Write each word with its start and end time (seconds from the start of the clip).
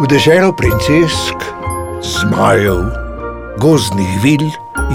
V 0.00 0.08
deželo 0.08 0.48
princesk, 0.56 1.36
zmajev, 2.00 2.88
gozdnih 3.60 4.12
vil 4.24 4.46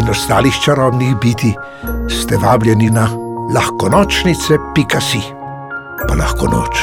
in 0.02 0.10
ostalih 0.10 0.56
čarobnih 0.66 1.14
biti 1.22 1.52
ste 2.10 2.40
vabljeni 2.42 2.90
na 2.90 3.06
lahko 3.54 3.86
nočnice, 3.94 4.58
pika 4.74 4.98
si, 4.98 5.22
pa 6.10 6.18
lahko 6.18 6.50
noč. 6.50 6.82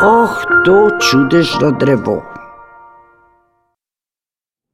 Oh, 0.00 0.32
to 0.64 0.96
čudežno 0.96 1.76
drevo. 1.76 2.22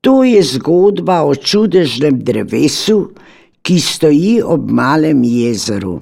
To 0.07 0.23
je 0.23 0.39
zgodba 0.55 1.25
o 1.27 1.35
čudežnem 1.35 2.23
drevesu, 2.23 3.11
ki 3.67 3.81
stoji 3.83 4.39
ob 4.39 4.71
malem 4.71 5.27
jezeru. 5.27 5.99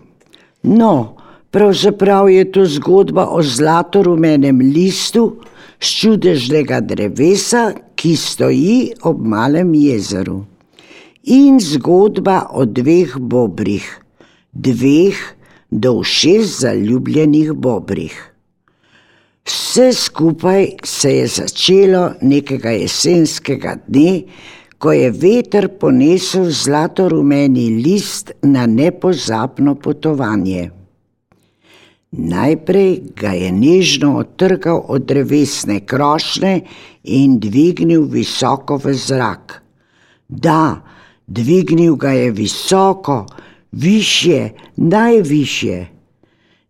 No, 0.63 1.18
pravzaprav 1.51 2.29
je 2.31 2.45
to 2.53 2.67
zgodba 2.67 3.29
o 3.31 3.43
zlato-rumenem 3.43 4.61
listu 4.61 5.37
z 5.81 5.89
čudežnega 6.01 6.81
drevesa, 6.81 7.73
ki 7.95 8.17
stoji 8.17 8.93
ob 9.03 9.27
malem 9.27 9.75
jezeru. 9.75 10.45
In 11.25 11.59
zgodba 11.61 12.47
o 12.55 12.65
dveh 12.65 13.19
bobrih, 13.19 13.87
dveh 14.53 15.19
do 15.71 16.03
šest 16.03 16.61
zaljubljenih 16.61 17.53
bobrih. 17.53 18.17
Vse 19.49 19.93
skupaj 19.93 20.67
se 20.85 21.13
je 21.17 21.27
začelo 21.27 22.11
nekega 22.21 22.71
jesenskega 22.71 23.77
dne, 23.87 24.23
ko 24.79 24.93
je 24.93 25.11
veter 25.11 25.69
ponesel 25.81 26.51
zlato-rumeni 26.51 27.71
list 27.83 28.33
na 28.43 28.67
nepozabno 28.67 29.75
potovanje. 29.75 30.78
Najprej 32.11 33.01
ga 33.17 33.35
je 33.37 33.53
nežno 33.53 34.15
otrgal 34.19 34.81
od 34.89 35.05
drevesne 35.05 35.81
krošne 35.85 36.61
in 37.05 37.37
dvignil 37.39 38.07
visoko 38.09 38.79
v 38.81 38.95
zrak. 38.97 39.63
Da, 40.29 40.81
dvignil 41.27 41.97
ga 41.97 42.11
je 42.11 42.31
visoko, 42.31 43.27
više, 43.73 44.51
najviše. 44.77 45.87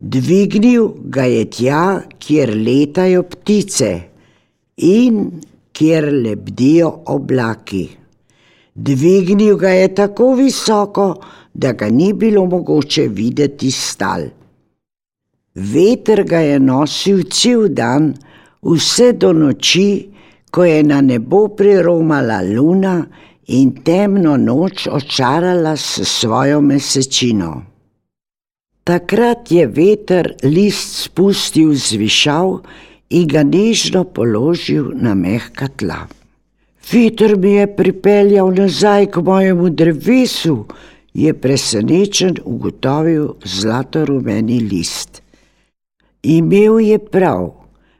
Dvignil 0.00 0.89
ga 1.05 1.25
je 1.25 1.45
tja, 1.50 2.02
kjer 2.19 2.50
letajo 2.56 3.23
ptice 3.23 4.00
in 4.77 5.41
kjer 5.73 6.11
lebdijo 6.25 6.91
oblaki. 7.06 7.89
Dvignil 8.75 9.56
ga 9.56 9.70
je 9.70 9.95
tako 9.95 10.34
visoko, 10.34 11.14
da 11.55 11.73
ga 11.73 11.86
ni 11.91 12.12
bilo 12.12 12.47
mogoče 12.47 13.08
videti 13.08 13.70
stal. 13.70 14.38
Veter 15.59 16.23
ga 16.23 16.39
je 16.39 16.59
nosil 16.62 17.25
cel 17.34 17.67
dan, 17.75 18.12
vse 18.62 19.11
do 19.19 19.33
noči, 19.34 20.06
ko 20.55 20.62
je 20.62 20.83
na 20.87 21.01
nebo 21.03 21.48
priromala 21.51 22.39
luna 22.47 23.03
in 23.51 23.73
temno 23.83 24.36
noč 24.39 24.86
očarala 24.86 25.75
s 25.77 26.06
svojo 26.06 26.61
mesečino. 26.62 27.51
Takrat 28.86 29.51
je 29.51 29.67
veter 29.67 30.31
list 30.47 31.03
spustil 31.05 31.75
z 31.75 31.98
višav 32.01 32.62
in 33.11 33.27
ga 33.29 33.42
nežno 33.42 34.05
položil 34.05 34.95
na 34.95 35.12
mehka 35.19 35.69
tla. 35.69 36.06
Veter 36.89 37.36
mi 37.36 37.59
je 37.59 37.67
pripeljal 37.77 38.55
nazaj 38.55 39.11
k 39.12 39.20
mojemu 39.27 39.69
drevesu, 39.70 40.64
je 41.12 41.34
presenečen 41.34 42.39
ugotovil 42.45 43.34
zlato-rumeni 43.45 44.61
list. 44.70 45.20
Imel 46.28 46.80
je 46.84 46.98
prav, 46.98 47.46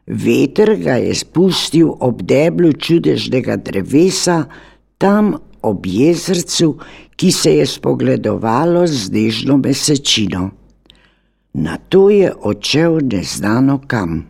veter 0.07 0.75
ga 0.77 0.99
je 1.01 1.15
spustil 1.17 1.95
ob 2.05 2.21
deblu 2.29 2.75
čudežnega 2.77 3.57
drevesa, 3.57 4.43
tam 5.01 5.39
ob 5.65 5.87
jezercu, 5.89 6.75
ki 7.17 7.31
se 7.33 7.55
je 7.57 7.67
spogledovalo 7.67 8.87
z 8.87 9.13
nežno 9.13 9.57
mesečino. 9.57 10.51
Na 11.55 11.79
to 11.89 12.11
je 12.11 12.29
odšel 12.33 13.01
neznano 13.13 13.81
kam. 13.87 14.27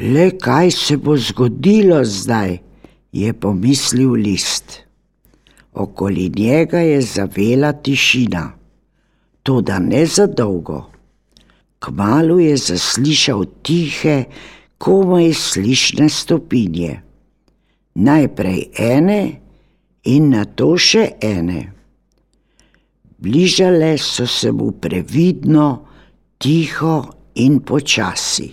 Le 0.00 0.26
kaj 0.36 0.70
se 0.70 0.96
bo 0.96 1.14
zgodilo 1.16 2.02
zdaj, 2.04 2.58
je 3.12 3.32
pomislil 3.32 4.18
list. 4.26 4.82
Okoli 5.72 6.32
njega 6.36 6.82
je 6.82 7.00
zavela 7.02 7.72
tišina, 7.72 8.52
toda 9.42 9.78
ne 9.78 10.06
za 10.06 10.26
dolgo. 10.26 10.95
Kmalu 11.78 12.38
je 12.40 12.56
zaslišal 12.56 13.44
tihe, 13.62 14.24
komaj 14.78 15.32
slišne 15.32 16.08
stopinje. 16.08 17.00
Najprej 17.94 18.60
ene 18.76 19.20
in 20.04 20.30
na 20.30 20.44
to 20.44 20.76
še 20.76 21.16
ene. 21.20 21.72
Bližale 23.16 23.96
so 23.98 24.26
se 24.28 24.52
mu 24.52 24.72
previdno, 24.72 25.86
tiho 26.38 26.96
in 27.40 27.60
počasi. 27.64 28.52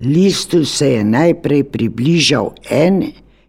Listu 0.00 0.64
se 0.64 0.92
je 0.92 1.04
najprej 1.04 1.64
približal 1.72 2.52
en 2.70 3.02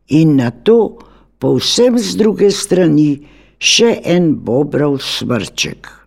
in 0.07 0.35
na 0.39 0.49
to, 0.51 0.97
povsem 1.37 1.99
z 1.99 2.15
druge 2.17 2.49
strani, 2.51 3.19
še 3.59 3.99
en 4.07 4.33
bobrov 4.33 4.97
smrček. 5.03 5.98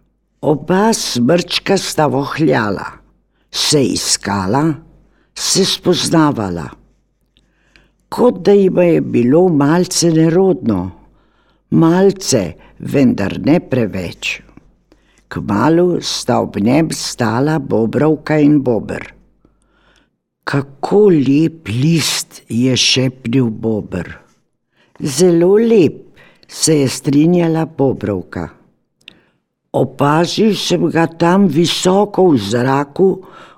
Oba 0.42 0.92
smrčka 0.92 1.76
sta 1.78 2.08
vohljala, 2.10 2.86
se 3.50 3.82
iskala, 3.84 4.74
se 5.34 5.64
spoznavala. 5.64 6.64
Kot 8.08 8.40
da 8.44 8.52
jim 8.52 8.78
je 8.82 9.00
bilo 9.00 9.48
malce 9.48 10.10
nerodno, 10.10 10.90
malce, 11.70 12.42
vendar 12.78 13.38
ne 13.38 13.60
preveč. 13.60 14.40
Kmalu 15.28 16.00
sta 16.02 16.40
ob 16.42 16.58
njem 16.58 16.90
stala 16.90 17.58
bobrovka 17.58 18.38
in 18.42 18.58
bober. 18.62 19.12
Kako 20.44 21.04
lep 21.08 21.68
list 21.68 22.42
je 22.48 22.74
šepnil 22.76 23.46
Bober. 23.46 24.08
Zelo 24.98 25.54
lep, 25.54 26.02
se 26.48 26.80
je 26.80 26.88
strinjala 26.88 27.64
Bobrovka. 27.78 28.48
Opazil 29.72 30.54
sem 30.54 30.88
ga 30.92 31.06
tam 31.06 31.48
visoko 31.48 32.28
v 32.32 32.38
zraku, 32.38 33.08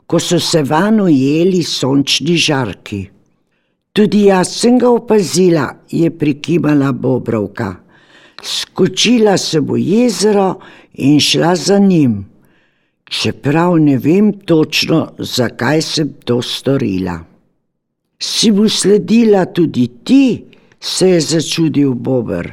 ko 0.07 0.19
so 0.21 0.39
se 0.39 0.63
van 0.63 1.01
ujeli 1.01 1.63
sončni 1.63 2.37
žarki. 2.37 3.01
Tudi 3.95 4.27
jaz 4.29 4.53
sem 4.61 4.79
ga 4.79 4.91
opazila, 4.91 5.67
je 5.91 6.11
prikimala 6.11 6.93
Bobrovka. 6.93 7.81
Skočila 8.43 9.39
sem 9.39 9.65
v 9.67 9.81
jezero 9.81 10.61
in 10.99 11.19
šla 11.21 11.55
za 11.57 11.79
njim 11.79 12.35
čeprav 13.21 13.79
ne 13.79 13.99
vem 13.99 14.33
točno, 14.33 15.09
zakaj 15.19 15.83
sem 15.83 16.13
to 16.25 16.43
storila. 16.43 17.19
Si 18.19 18.51
mu 18.51 18.69
sledila 18.69 19.45
tudi 19.45 19.89
ti, 20.05 20.45
se 20.81 21.09
je 21.09 21.21
začudil 21.21 21.95
Bober. 21.95 22.53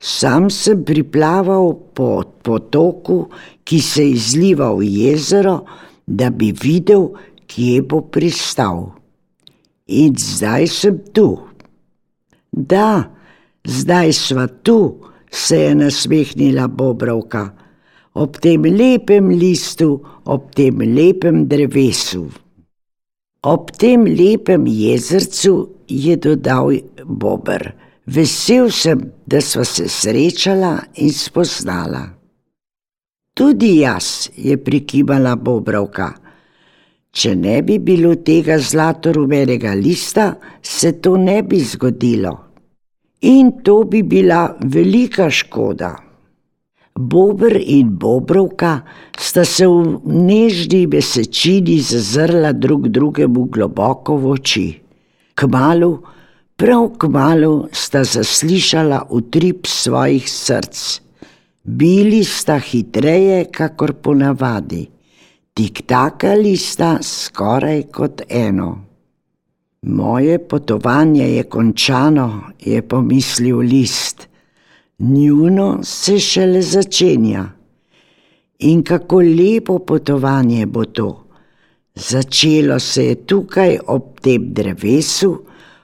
Sam 0.00 0.48
sem 0.48 0.80
priplaval 0.84 1.74
po 1.94 2.24
potoku, 2.42 3.28
ki 3.64 3.80
se 3.84 4.06
izliva 4.14 4.72
v 4.74 4.88
jezero, 4.88 5.60
da 6.06 6.30
bi 6.32 6.50
videl, 6.56 7.10
kje 7.46 7.82
bo 7.84 8.00
pristal. 8.08 8.94
In 9.86 10.16
zdaj 10.16 10.66
sem 10.72 10.98
tu. 11.12 11.28
Da, 12.50 13.10
zdaj 13.66 14.12
sva 14.16 14.48
tu, 14.48 14.96
se 15.30 15.66
je 15.68 15.74
nasmehnila 15.78 16.66
Bobrovka 16.66 17.50
ob 18.12 18.38
tem 18.40 18.62
lepem 18.62 19.30
listu, 19.30 20.00
ob 20.24 20.50
tem 20.54 20.78
lepem 20.78 21.46
drevesu. 21.46 22.28
Ob 23.42 23.70
tem 23.78 24.04
lepem 24.04 24.66
jezercu 24.66 25.70
je 25.88 26.16
dodal 26.16 26.80
Bober: 27.06 27.74
Vesel 28.06 28.70
sem, 28.70 29.12
da 29.30 29.40
sva 29.40 29.64
se 29.64 29.88
srečala 29.88 30.78
in 30.94 31.12
spoznala. 31.12 32.02
Tudi 33.34 33.76
jaz, 33.78 34.28
je 34.36 34.56
prikimala 34.58 35.36
Bobrovka. 35.36 36.10
Če 37.10 37.34
ne 37.38 37.60
bi 37.62 37.78
bilo 37.78 38.16
tega 38.26 38.58
zlato-rumenega 38.58 39.72
lista, 39.78 40.34
se 40.62 40.92
to 41.02 41.16
ne 41.16 41.40
bi 41.42 41.60
zgodilo. 41.62 42.34
In 43.30 43.62
to 43.62 43.84
bi 43.84 44.02
bila 44.02 44.56
velika 44.60 45.30
škoda. 45.30 45.94
Bober 46.94 47.54
in 47.56 47.94
Bobrovka 47.98 48.80
sta 49.18 49.44
se 49.44 49.66
v 49.66 50.00
nežni 50.04 50.86
mesečini 50.90 51.78
zazrla 51.80 52.52
drug 52.52 52.88
drugemu 52.88 53.44
globoko 53.46 54.16
v 54.18 54.32
oči. 54.34 54.68
Kmalu, 55.34 55.92
prav 56.60 56.88
kmalu 56.98 57.68
sta 57.72 58.02
zaslišala 58.04 59.06
utrip 59.10 59.66
svojih 59.66 60.30
src. 60.30 61.00
Bili 61.64 62.24
sta 62.24 62.58
hitreje, 62.58 63.44
kakor 63.44 63.92
ponavadi. 63.92 64.82
Tiktakali 65.54 66.56
sta 66.56 66.98
skoraj 67.02 67.82
kot 67.82 68.22
eno. 68.28 68.84
Moje 69.82 70.38
potovanje 70.38 71.30
je 71.30 71.42
končano, 71.42 72.40
je 72.60 72.82
pomislil 72.82 73.58
list. 73.58 74.28
Njuno 74.98 75.78
se 75.82 76.18
šele 76.18 76.62
začenja. 76.62 77.44
In 78.58 78.82
kako 78.82 79.20
lepo 79.20 79.78
potovanje 79.78 80.66
bo 80.66 80.84
to. 80.84 81.24
Začelo 81.94 82.78
se 82.78 83.06
je 83.06 83.14
tukaj 83.14 83.78
ob 83.86 84.20
tem 84.20 84.52
drevesu, 84.52 85.38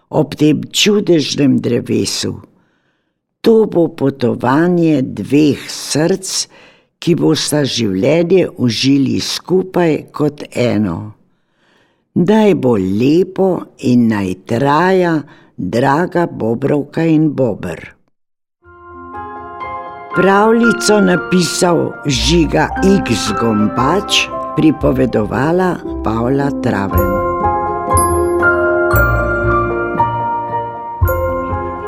ob 0.09 0.35
tem 0.39 0.63
čudežnem 0.63 1.59
drevesu. 1.59 2.41
To 3.41 3.67
bo 3.71 3.89
potovanje 3.95 5.03
dveh 5.03 5.67
src, 5.71 6.49
ki 6.99 7.15
bosta 7.15 7.63
življenje 7.63 8.49
užili 8.59 9.21
skupaj 9.23 10.11
kot 10.11 10.43
eno. 10.51 11.15
Daj 12.17 12.55
bo 12.59 12.75
lepo 12.81 13.51
in 13.85 14.09
naj 14.09 14.33
traja, 14.49 15.21
draga 15.57 16.25
Bobrovka 16.27 17.05
in 17.05 17.29
Bober. 17.37 17.93
Pravljico 20.17 20.97
napisal 21.05 21.93
Žiga 22.09 22.69
X. 23.05 23.37
Gombač, 23.37 24.25
pripovedovala 24.57 25.77
Pavla 26.01 26.49
Traven. 26.65 27.26